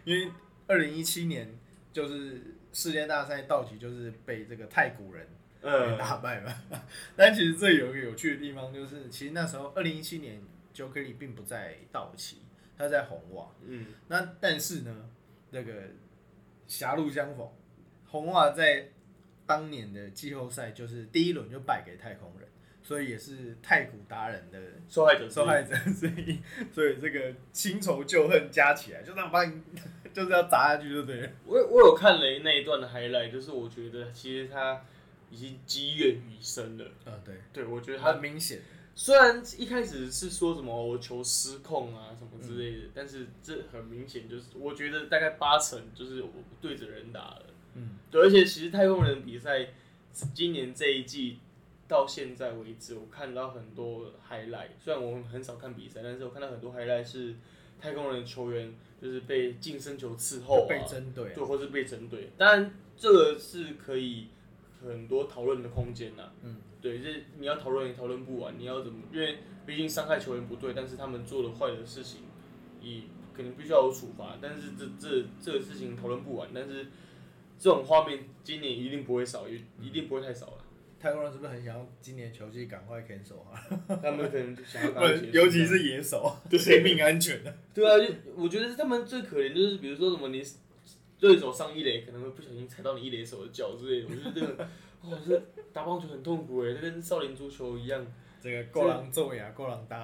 [0.04, 0.32] 因为
[0.68, 1.50] 二零一七年
[1.94, 2.42] 就是
[2.74, 5.26] 世界大赛，道奇就是被这个太古人
[5.62, 6.54] 给打败嘛，
[7.16, 10.42] 但其实这有一个有趣的地方，就是其实那时候二零一七年
[10.74, 12.40] ，Joe Kelly 并不在道奇。
[12.78, 15.10] 他在红袜，嗯，那但是呢，
[15.50, 15.74] 那个
[16.66, 17.46] 狭路相逢，
[18.12, 18.90] 红袜在
[19.46, 22.48] 当年的季后赛就是第一轮就败给太空人，
[22.84, 26.40] 所以也是太古达人的受害者，受害者，所以
[26.72, 29.62] 所以这个新仇旧恨加起来，就这样把你
[30.14, 31.30] 就是要砸下去，就对了。
[31.46, 34.84] 我我有看了那一段的 highlight，就是我觉得其实他
[35.30, 36.86] 已经积怨已深了。
[37.06, 38.62] 啊，对，对我觉得很明显。
[38.96, 47.46] 虽然一开始是说什么我球失控啊什么之类的，但是这很明显就是，我觉得大概八成就是我对着人打了。
[47.80, 49.70] 嗯，对，而且其实太空人比赛
[50.34, 51.40] 今年这一季
[51.88, 54.70] 到现在为止，我看到很多 highlight。
[54.80, 57.36] 虽然我们很少看比赛，但是我看到很多 highlight 是
[57.80, 62.32] 太空人球员就是被近身球伺候啊，被针对，对，或是被针对。
[62.38, 64.28] 当然这个是可以
[64.86, 66.32] 很多讨论的空间呐。
[66.44, 66.58] 嗯。
[66.82, 68.58] 对，这你要讨论也讨论不完。
[68.58, 69.04] 你要怎么？
[69.12, 72.22] 因为毕竟伤害球员不对，但是他们做了坏的事情，
[72.82, 73.02] 也
[73.36, 74.38] 肯定必须要有处罚。
[74.42, 76.48] 但是这这这个事情讨论不完。
[76.54, 76.88] 但是
[77.60, 80.54] 这种画面今年一定不会少，也一定不会太少了。
[81.00, 83.62] 太空人是不是很想要今年球季赶快 cancel 啊？
[84.02, 87.56] 他们可能想要赶紧， 尤其是野手，对生命安全的。
[87.74, 90.44] 对啊，就我觉得他们最可怜就是，比如说什么你
[91.20, 94.08] 对手上一垒，可能会不小心踩到你一垒手的脚之类的。
[94.10, 94.68] 我觉得这个。
[95.04, 95.42] 哇，这
[95.72, 98.06] 打棒球很痛苦哎，这跟少林足球一样。
[98.42, 100.04] 这个够狼揍呀，够狼打。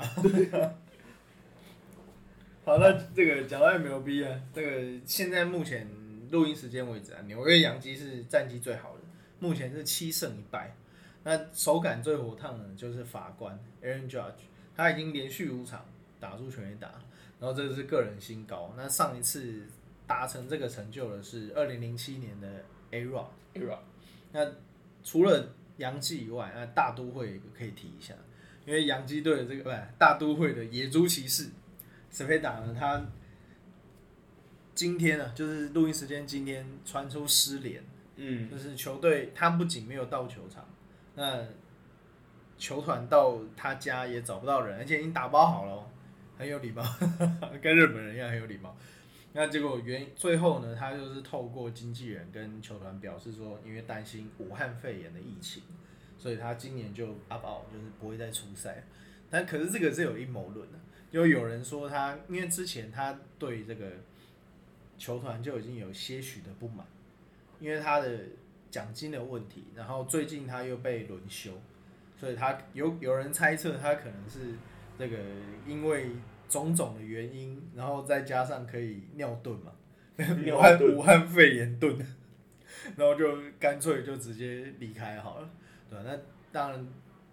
[2.64, 5.86] 好，那这个讲到 MLB 啊，这个现在目前
[6.32, 9.02] 录音时间为止啊，纽约洋基是战绩最好的，
[9.40, 10.76] 目前是七胜一败。
[11.24, 15.86] 那手感最火烫的就是法官 Aaron Judge，他已经连续五场
[16.20, 16.90] 打出全垒打，
[17.40, 18.74] 然后这是个人新高。
[18.78, 19.64] 那上一次
[20.06, 22.48] 达成这个成就的是二零零七年的
[22.92, 23.28] A Rock。
[23.56, 23.78] era
[24.34, 24.46] 那
[25.02, 28.14] 除了洋基以外，那大都会可以提一下，
[28.66, 31.48] 因为洋基队的这个不是大都会的野猪骑士，
[32.12, 33.02] 史佩达呢，他
[34.76, 37.82] 今天呢，就是录音时间今天传出失联，
[38.18, 40.68] 嗯，就是球队他不仅没有到球场，
[41.16, 41.46] 那
[42.58, 45.88] 球团到他家也找不到人，而且已经打包好了哦，
[46.38, 46.84] 很有礼貌，
[47.64, 48.76] 跟日本人一样很有礼貌。
[49.32, 55.64] 那结果原最后呢，他就是透过经纪人跟球团表示说，因为担心武汉肺炎的疫情，
[56.18, 58.84] 所以他今年就 up out，就是不会再出赛。
[59.30, 60.78] 但可是这个是有阴谋论的，
[61.12, 63.92] 就有人说他因为之前他对这个
[64.98, 66.86] 球团就已经有些许的不满，
[67.60, 68.20] 因为他的
[68.70, 71.52] 奖金的问题，然后最近他又被轮休，
[72.20, 74.56] 所以他有有人猜测他可能是
[74.98, 75.18] 这个
[75.68, 76.12] 因为
[76.48, 79.72] 种种的原因，然后再加上可以尿遁嘛，
[80.44, 81.98] 尿武汉武汉肺炎遁，
[82.96, 85.50] 然后就干脆就直接离开好了，
[85.90, 86.18] 对吧、那
[86.52, 86.88] 当然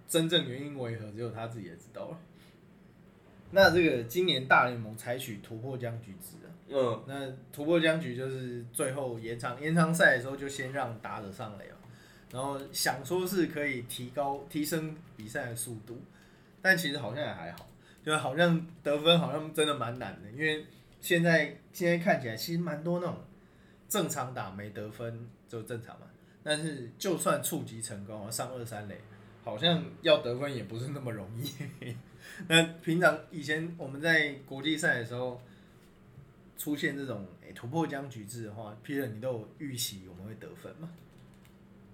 [0.08, 2.18] 真正原因为何，只有他自己也知道了。
[3.54, 6.41] 那这个今年大联盟采取突破僵局制啊，
[6.74, 11.76] 嗯，那突破僵局就是最后延长延长赛的时候就先让打者上垒了，
[12.32, 16.00] 然后想说是可以提高提升比赛的速度，
[16.62, 17.68] 但其实好像也还好，
[18.02, 20.64] 就好像得分好像真的蛮难的，因为
[20.98, 23.18] 现在现在看起来其实蛮多那种
[23.86, 26.06] 正常打没得分就正常嘛，
[26.42, 28.98] 但是就算触及成功上二三垒，
[29.44, 31.94] 好像要得分也不是那么容易。
[32.48, 35.38] 那平常以前我们在国际赛的时候。
[36.56, 40.90] 出现这种诶、突破僵局制的话，Peter 你都有预期我们会得分吗？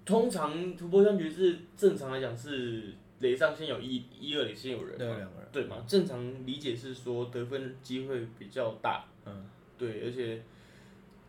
[0.05, 5.83] 通常突破僵局制正常来讲是垒上先有一一二垒先有人对，嘛，两个人，对嘛？
[5.87, 9.45] 正常理解是说得分机会比较大，嗯，
[9.77, 10.41] 对，而且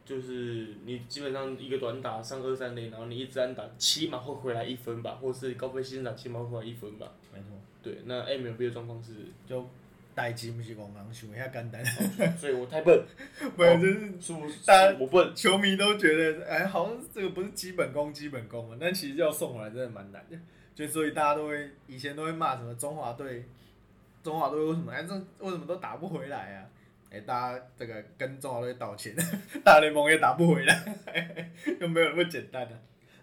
[0.04, 7.12] 就是你基本上一个短打上二三垒，然后你一直安打，起码会回来一分吧，或是高飞牺牲打起码会回来一分吧。
[7.32, 7.48] 没错，
[7.82, 9.12] 对，那 MLB 的状况是，
[9.46, 9.68] 就
[10.20, 11.82] 代志不是讲人想遐简单，
[12.36, 13.02] 所以我太笨，
[13.56, 20.36] 不然就是是不大家我笨，球迷都觉得，哎，好像这个不是基本功，基本功嘛，但其实要送回来真的蛮难的，
[20.74, 23.46] 就所以大家都会以前都会骂什么中华队，
[24.22, 26.68] 中华队为什么哎这为什么都打不回来啊？
[27.10, 29.16] 哎、大家这个跟中华队道歉，
[29.64, 32.74] 大联盟也打不回来，又没有那么简单的、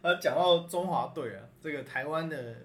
[0.01, 0.11] 啊。
[0.11, 2.55] 啊，讲到中华队啊，这个台湾的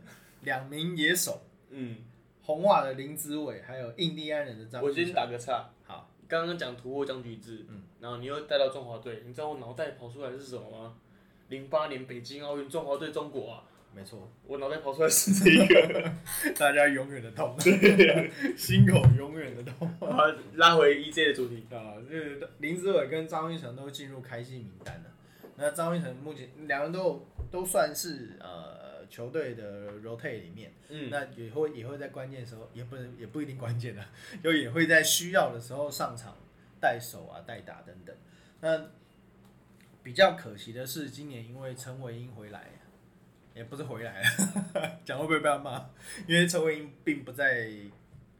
[0.41, 1.97] 两名野手，嗯，
[2.43, 10.95] 红袜的林子伟，还有印第安人的张我先打个岔，好，刚刚讲突破僵局制，嗯然后你又带到中华队，你知道我脑袋跑出来是什么吗？
[11.49, 13.63] 零八年北京奥运中华队中国啊，
[13.95, 16.13] 没错，我脑袋跑出来是这个。
[16.59, 17.55] 大家永远的痛，
[18.57, 19.89] 心口永远的痛。
[20.01, 20.25] 好，
[20.55, 21.67] 拉回 EJ 的主题。
[21.71, 25.11] 啊，就是林子伟跟张玉成都进入开季名单了。
[25.57, 28.62] 那张玉成目前两人都都算是呃
[29.13, 34.03] 球队的 rotate 里面，嗯，那也会也会在关键时候，也不能也不一定关键的，
[34.43, 36.35] 就也会在需要的时候上场
[36.81, 38.17] 带手啊、带打等等。
[38.63, 38.87] 那
[40.03, 42.71] 比较可惜的是，今年因为陈伟英回来，
[43.55, 45.91] 也不是回来了， 讲会不会被他骂？
[46.27, 47.71] 因为陈伟英并不在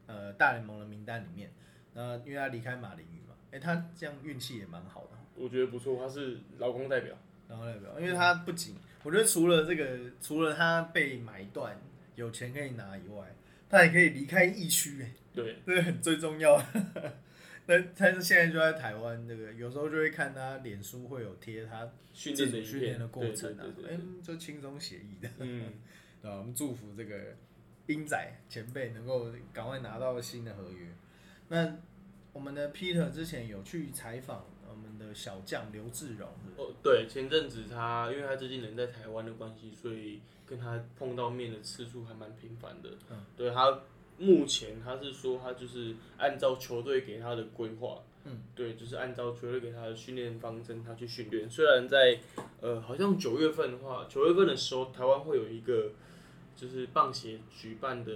[0.07, 1.51] 呃大联盟的名单里面，
[1.93, 5.09] 那因为他离开马林鱼嘛，哎、他这样运气也蛮好的。
[5.35, 7.15] 我觉得不错，他是劳工代表。
[7.49, 11.79] 劳工代表，因为他不仅，我觉得除了这个，除了他被买断
[12.15, 13.35] 有钱可以拿以外，
[13.69, 16.61] 他也可以离开疫区，哎，对，这个很最重要。
[17.65, 25.71] 那但是现在就在台湾，这个有时候就会看他脸书会有贴他训自练训练的过程啊对对，对哎对对，就轻松写意的，嗯，
[26.21, 26.37] 对吧？
[26.37, 27.35] 我们祝福这个
[27.87, 30.87] 英仔前辈能够赶快拿到新的合约。
[31.47, 31.77] 那
[32.33, 42.89] 我们的 Peter 之前有去采访我们的小将刘志荣，哦，对，前阵子他因为他最近人在台湾的关系，所以跟他碰到面的次数还蛮频繁的。
[43.11, 43.81] 嗯，对他
[44.17, 51.47] 目前他是说他就是按照球队给他的规划，嗯，对，就是按照球队给他的训练方针，他去训练。
[51.47, 52.19] 虽然在
[52.61, 55.91] 呃好像九月份的话，九月份的时候台湾会有一个
[56.55, 58.11] 就是棒协举办的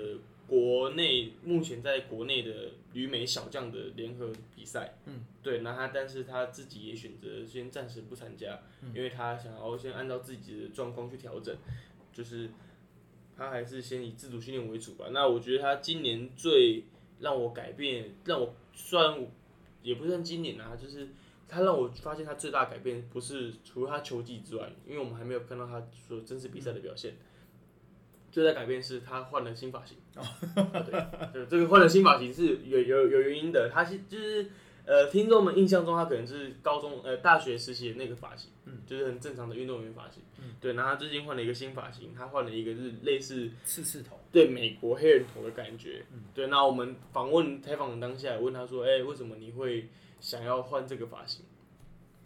[0.47, 8.61] 国内目前在国内的旅美小将的联合比赛，嗯，对，那他但是他自己也选择先暂时不参加，
[8.95, 11.53] 因为他想要先按照自己的状况去调整，
[12.13, 12.49] 就是
[13.35, 15.07] 他还是先以自主训练为主吧。
[15.11, 16.85] 那我觉得他今年最
[17.19, 19.27] 让我改变，让我虽然我
[19.83, 21.09] 也不算今年啊，就是
[21.49, 27.15] 他让我发现他最大的改变不是除了他球技之外，因为我们还没有看到他所真实比赛的表现。
[28.37, 33.67] 最大改变是他换了新发型，对，对，这个换了新发型是有有有原因的。
[33.73, 34.47] 他是就是
[34.85, 40.73] 呃，听众们印象中他可能是高中呃大学时期的那个发型，嗯就是很正常的运动员发型，嗯对。
[40.73, 46.45] 然后他最近换了一个新发型，他换了一个是类似刺刺头，对美国黑人头的感觉，嗯对。
[46.45, 49.89] 那我们访问采访的当下，问他说，哎、为什么你会
[50.21, 51.43] 想要换这个发型？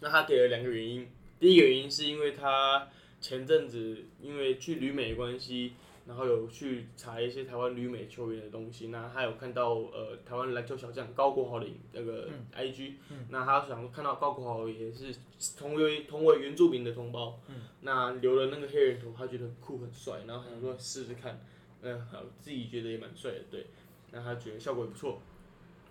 [0.00, 1.08] 那他给了两个原因，
[1.40, 2.88] 第一个原因是因为他
[3.18, 5.72] 前阵子因为去旅美的关系，
[6.06, 12.94] 然后有去查一些台湾旅美球员的东西，那他有看到呃台湾篮球小将高国豪的那个 IG，、
[13.28, 15.14] 那他想看到高国豪也是
[15.56, 17.38] 同为同为原住民的同胞，
[17.82, 21.40] 那留了那个黑人头，他觉得很酷很帅，然后想说试试看，
[21.82, 23.66] 嗯、好自己觉得也蛮帅的，对，
[24.10, 25.20] 那他觉得效果也不错。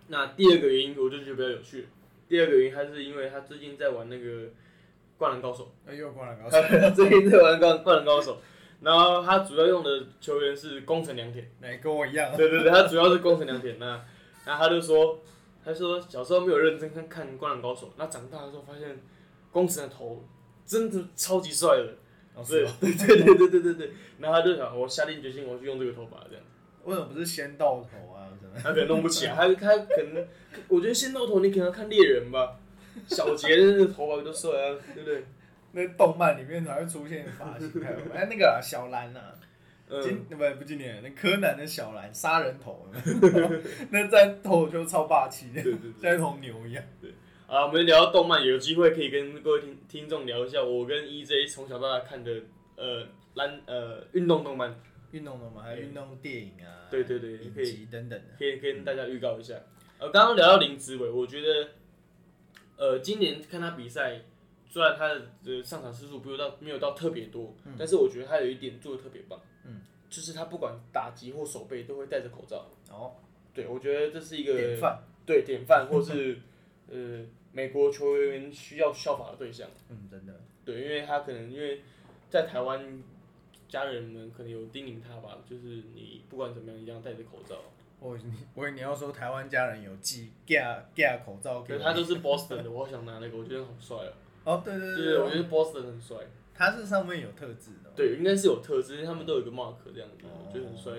[0.08, 1.88] 那第二个原因我就觉得比较有趣，
[2.28, 4.50] 第二个原因还是因为他最近在玩那个
[5.18, 5.72] 灌篮高手。
[5.86, 8.42] 哎又灌篮高手，他 最近在玩灌灌篮高手，
[8.82, 13.78] 然后他主要用的球员是宫城良田， 哎跟我一样，对对对，他主要是宫城良田。
[13.80, 14.04] 那
[14.46, 15.20] 那他就说，
[15.64, 19.00] 他说小时候没有认真看看灌篮高手，那长大的时候发现
[19.52, 20.24] 宫城的头
[20.66, 21.94] 真的超级帅的，对
[22.34, 23.92] 哦是吗对对对对对对对。
[24.20, 26.44] 然后他就想，我下定决心我要去用这个头发这样。
[26.84, 28.28] 为什么不是仙豆头啊？
[28.56, 30.28] 他可能弄不起来， 他他可能，
[30.68, 32.58] 我觉得仙豆头你可能要看猎人吧，
[33.08, 35.24] 小杰的那个头发都帅啊，对不对？
[35.74, 37.72] 那动漫里面才会出现的发型，
[38.14, 39.34] 哎 那个啊小兰啊，
[39.90, 42.88] 嗯，今不不今年那柯南的小兰杀人头，
[43.90, 46.02] 那在头就超霸气的，对对对。
[46.02, 46.84] 像一头牛一样。
[47.48, 52.32] 啊，我们聊到动漫，有机会可以跟各位听听众聊一下我跟 EJ 从小到大看的
[52.78, 54.74] 呃篮呃运动动漫，
[55.12, 58.28] 运动动漫，还有运动电影啊，对对对影可以集等等的。
[58.40, 59.56] 可以跟大家预告一下。
[60.00, 61.70] 呃，刚刚聊到林子伟，我觉得
[62.78, 64.22] 呃今年看他比赛，
[64.72, 73.12] 虽然他的呃上场次数没有到没有到特别多，但是我觉得他有一点做的特别棒，嗯，就是他不管打击或手背都会戴着口罩，哦，
[73.54, 75.04] 对我觉得这是一个典范。
[75.24, 76.40] 对典范，或是
[76.90, 79.70] 呃美国球员需要效法的对象。
[79.90, 80.34] 嗯，真的。
[80.66, 81.82] 对，因为他可能因为
[82.30, 83.04] 在台湾，
[83.68, 87.56] 家人们可能有叮咛他吧，就是你不管怎么样，一定要戴着口罩。
[88.00, 94.14] 我你我你要说台湾家人有寄架架口罩给你可是他都是 Boston 的，我好想拿那个，我觉得好帅哦。
[94.44, 96.18] 哦，对对对对，我觉得 Boston 很帅。
[96.54, 97.94] 他是上面有特质的哦。
[97.96, 100.94] 对，应该是有特质，因为他们都有一个 mark 这样子，哦我觉得很帅。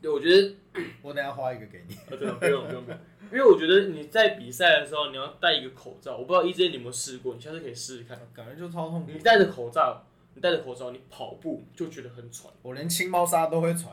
[0.00, 0.54] 对，我觉得
[1.02, 1.96] 我等下画一个给你。
[2.10, 2.98] 呃，对，不用不用不用，
[3.32, 8.18] 因为我觉得你在比赛的时候你要戴一个口罩，我不知道 EJ 你有没有试过，你下次可以试试看。
[8.34, 9.18] 感觉就超痛苦你。
[9.18, 10.04] 戴着口罩，
[10.34, 12.52] 你戴着口罩，你跑步就觉得很喘。
[12.62, 13.92] 我连青猫砂都会喘。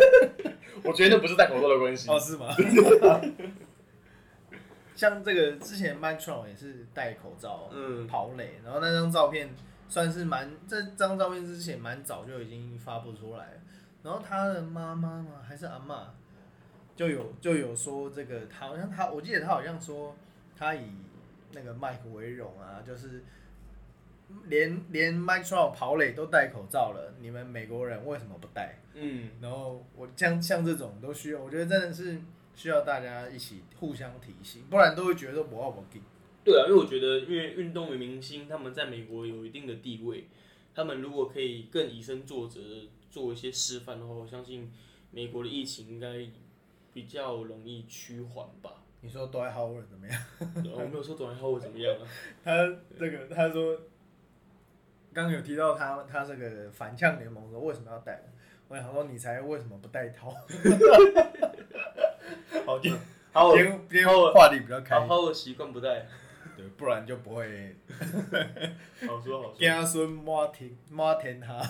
[0.84, 2.10] 我觉得那不是戴口罩的关系。
[2.10, 2.48] 哦，是吗？
[5.00, 9.48] 像这个之前 Mike Trout 也是戴口罩嗯，跑垒，然后那张照片
[9.88, 13.60] 算是蛮这张照片之前蛮早就已经发布出来了，
[14.02, 16.12] 然后他的妈妈嘛还是阿妈
[16.94, 20.14] 就有就有说这个他好像他我记得他好像说
[20.54, 20.90] 他以
[21.52, 23.24] 那个 Mike 为荣啊，就是
[24.48, 28.74] 连连 Mike Trout 跑垒都戴口罩了，你们美国人为什么不戴？
[28.92, 32.20] 嗯，然后我像像这种都需要，我觉得真的是
[32.60, 35.98] 需要大家一起互相提醒，不然都会觉得不要我给。
[36.44, 40.26] 对啊，因为我觉得，因为运动员明星他们在美国有一定的地位，
[40.74, 42.60] 他们如果可以更以身作则
[43.10, 44.70] 做一些示范的话，我相信
[45.10, 46.28] 美国的疫情应该
[46.92, 48.82] 比较容易趋缓吧。
[49.00, 50.22] 你说 w i Howard 怎么样？
[50.74, 52.04] 我没有说短后会怎么样啊，
[52.44, 52.52] 他
[52.98, 53.74] 这个他说，
[55.14, 58.22] 刚刚有提到他他这个反呛联盟说为什么要戴？
[58.68, 60.34] 我想说你才为什么不戴套？
[62.70, 62.96] 好，今
[63.32, 66.06] 好，今天今天话题比较开好，好的习惯不带，
[66.56, 67.74] 对，不然就不会
[69.08, 69.56] 好说好说。
[69.58, 71.60] 家孙马天马天哈。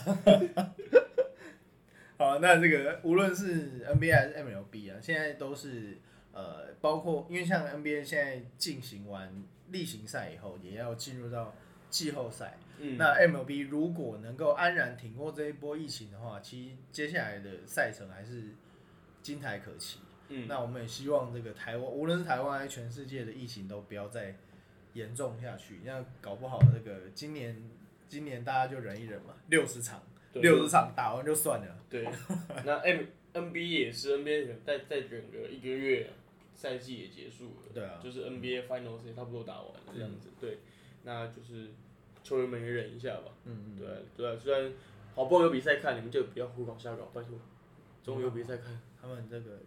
[2.19, 5.97] 好，那这个无论是 NBA 还是 MLB 啊，现在都是
[6.35, 11.55] 呃，包括因为像 NBA 现在进行完例行赛以后，也要进入到
[11.89, 12.59] 季后赛。
[12.77, 18.51] 嗯，那 MLB 如果能够安然挺过这一波疫情的话，其实接下来的赛程还是
[19.23, 20.01] 金台可期。
[20.31, 24.35] 嗯，那我们也希望这个台湾，无论是台湾还是全世界的疫情都不要再
[24.95, 25.81] 严重下去。
[25.85, 27.62] 那搞不好这个今年
[28.09, 30.03] 今年大家就忍一忍嘛，六十场，
[30.33, 31.78] 对六十场打完就算了。
[31.91, 32.09] 对，
[32.64, 33.03] 那 M
[33.35, 36.11] NBA 也是 NBA 可能再再忍个一个月，
[36.55, 37.70] 赛季也结束了。
[37.74, 40.31] 对啊就是 NBA Finals 也差不多打完了这样子。
[40.41, 40.59] 对，
[41.05, 41.70] 那就是
[42.22, 43.33] 球员们也忍一下吧。
[43.45, 44.72] 嗯对啊对啊，虽然
[45.14, 47.39] 好不容易有比赛看，你们就不要胡搞瞎搞，拜托。
[48.03, 48.81] 终于有比赛看。
[49.01, 49.59] 他们这个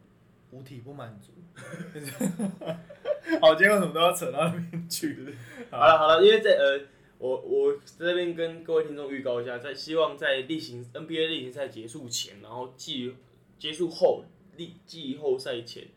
[0.54, 1.34] 五体不满足。
[3.42, 5.36] 好，今天为什么都要扯到那边去？
[5.72, 6.80] 好了好了，因为在呃，
[7.18, 13.16] 我我在这边跟各位听众预告一下，在希望在例行 NBA 例行赛结束前，然后季
[13.58, 14.24] 结束后
[14.58, 15.88] 例季后赛前，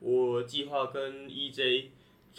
[0.00, 1.86] 我计划跟 EJ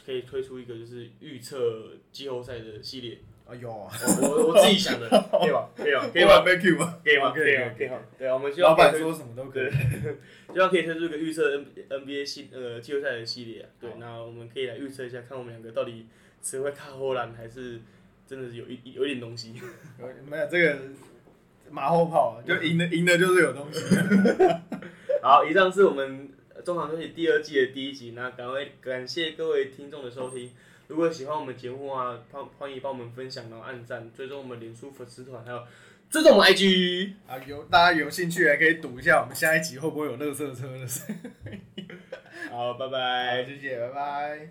[0.04, 3.20] 可以推出一个就是预测季后赛的系列。
[3.50, 3.90] 哎呦，我
[4.22, 5.70] 我我自己想的， 可以吗？
[5.76, 6.10] 可以吗？
[6.12, 6.42] 可以吗？
[6.42, 7.00] 被 Q 吗？
[7.04, 7.32] 可以吗？
[7.32, 7.72] 可以吗？
[7.78, 8.00] 可以吗？
[8.18, 9.70] 对啊，我们希望老板说什么都可以。
[10.54, 11.66] 希望可以推出一个预测 N
[12.02, 13.70] NBA 系呃季后赛的系列啊。
[13.80, 16.08] 对，那我们可以来预测一下，看我们两个到底
[16.42, 17.80] 只会看后篮，还是
[18.28, 19.54] 真的是有一有一点东西。
[20.30, 20.78] 没有这个
[21.70, 23.82] 马后炮，就赢的赢的就是有东西。
[25.22, 26.30] 好，以上是我们
[26.66, 30.52] 中场休息第二季的第一集，那赶快感谢各位听众的收听。
[30.88, 35.62] 如果喜欢我们节目啊，欢欢迎帮我们分享，然后按赞，追踪我们脸书粉丝团，还有
[36.10, 37.38] 追踪我们 IG 啊。
[37.46, 41.14] 有大家有兴趣，还可以赌一下，我们下一集会不会有乐色车的事
[42.50, 44.50] 好，拜拜，谢谢，拜拜。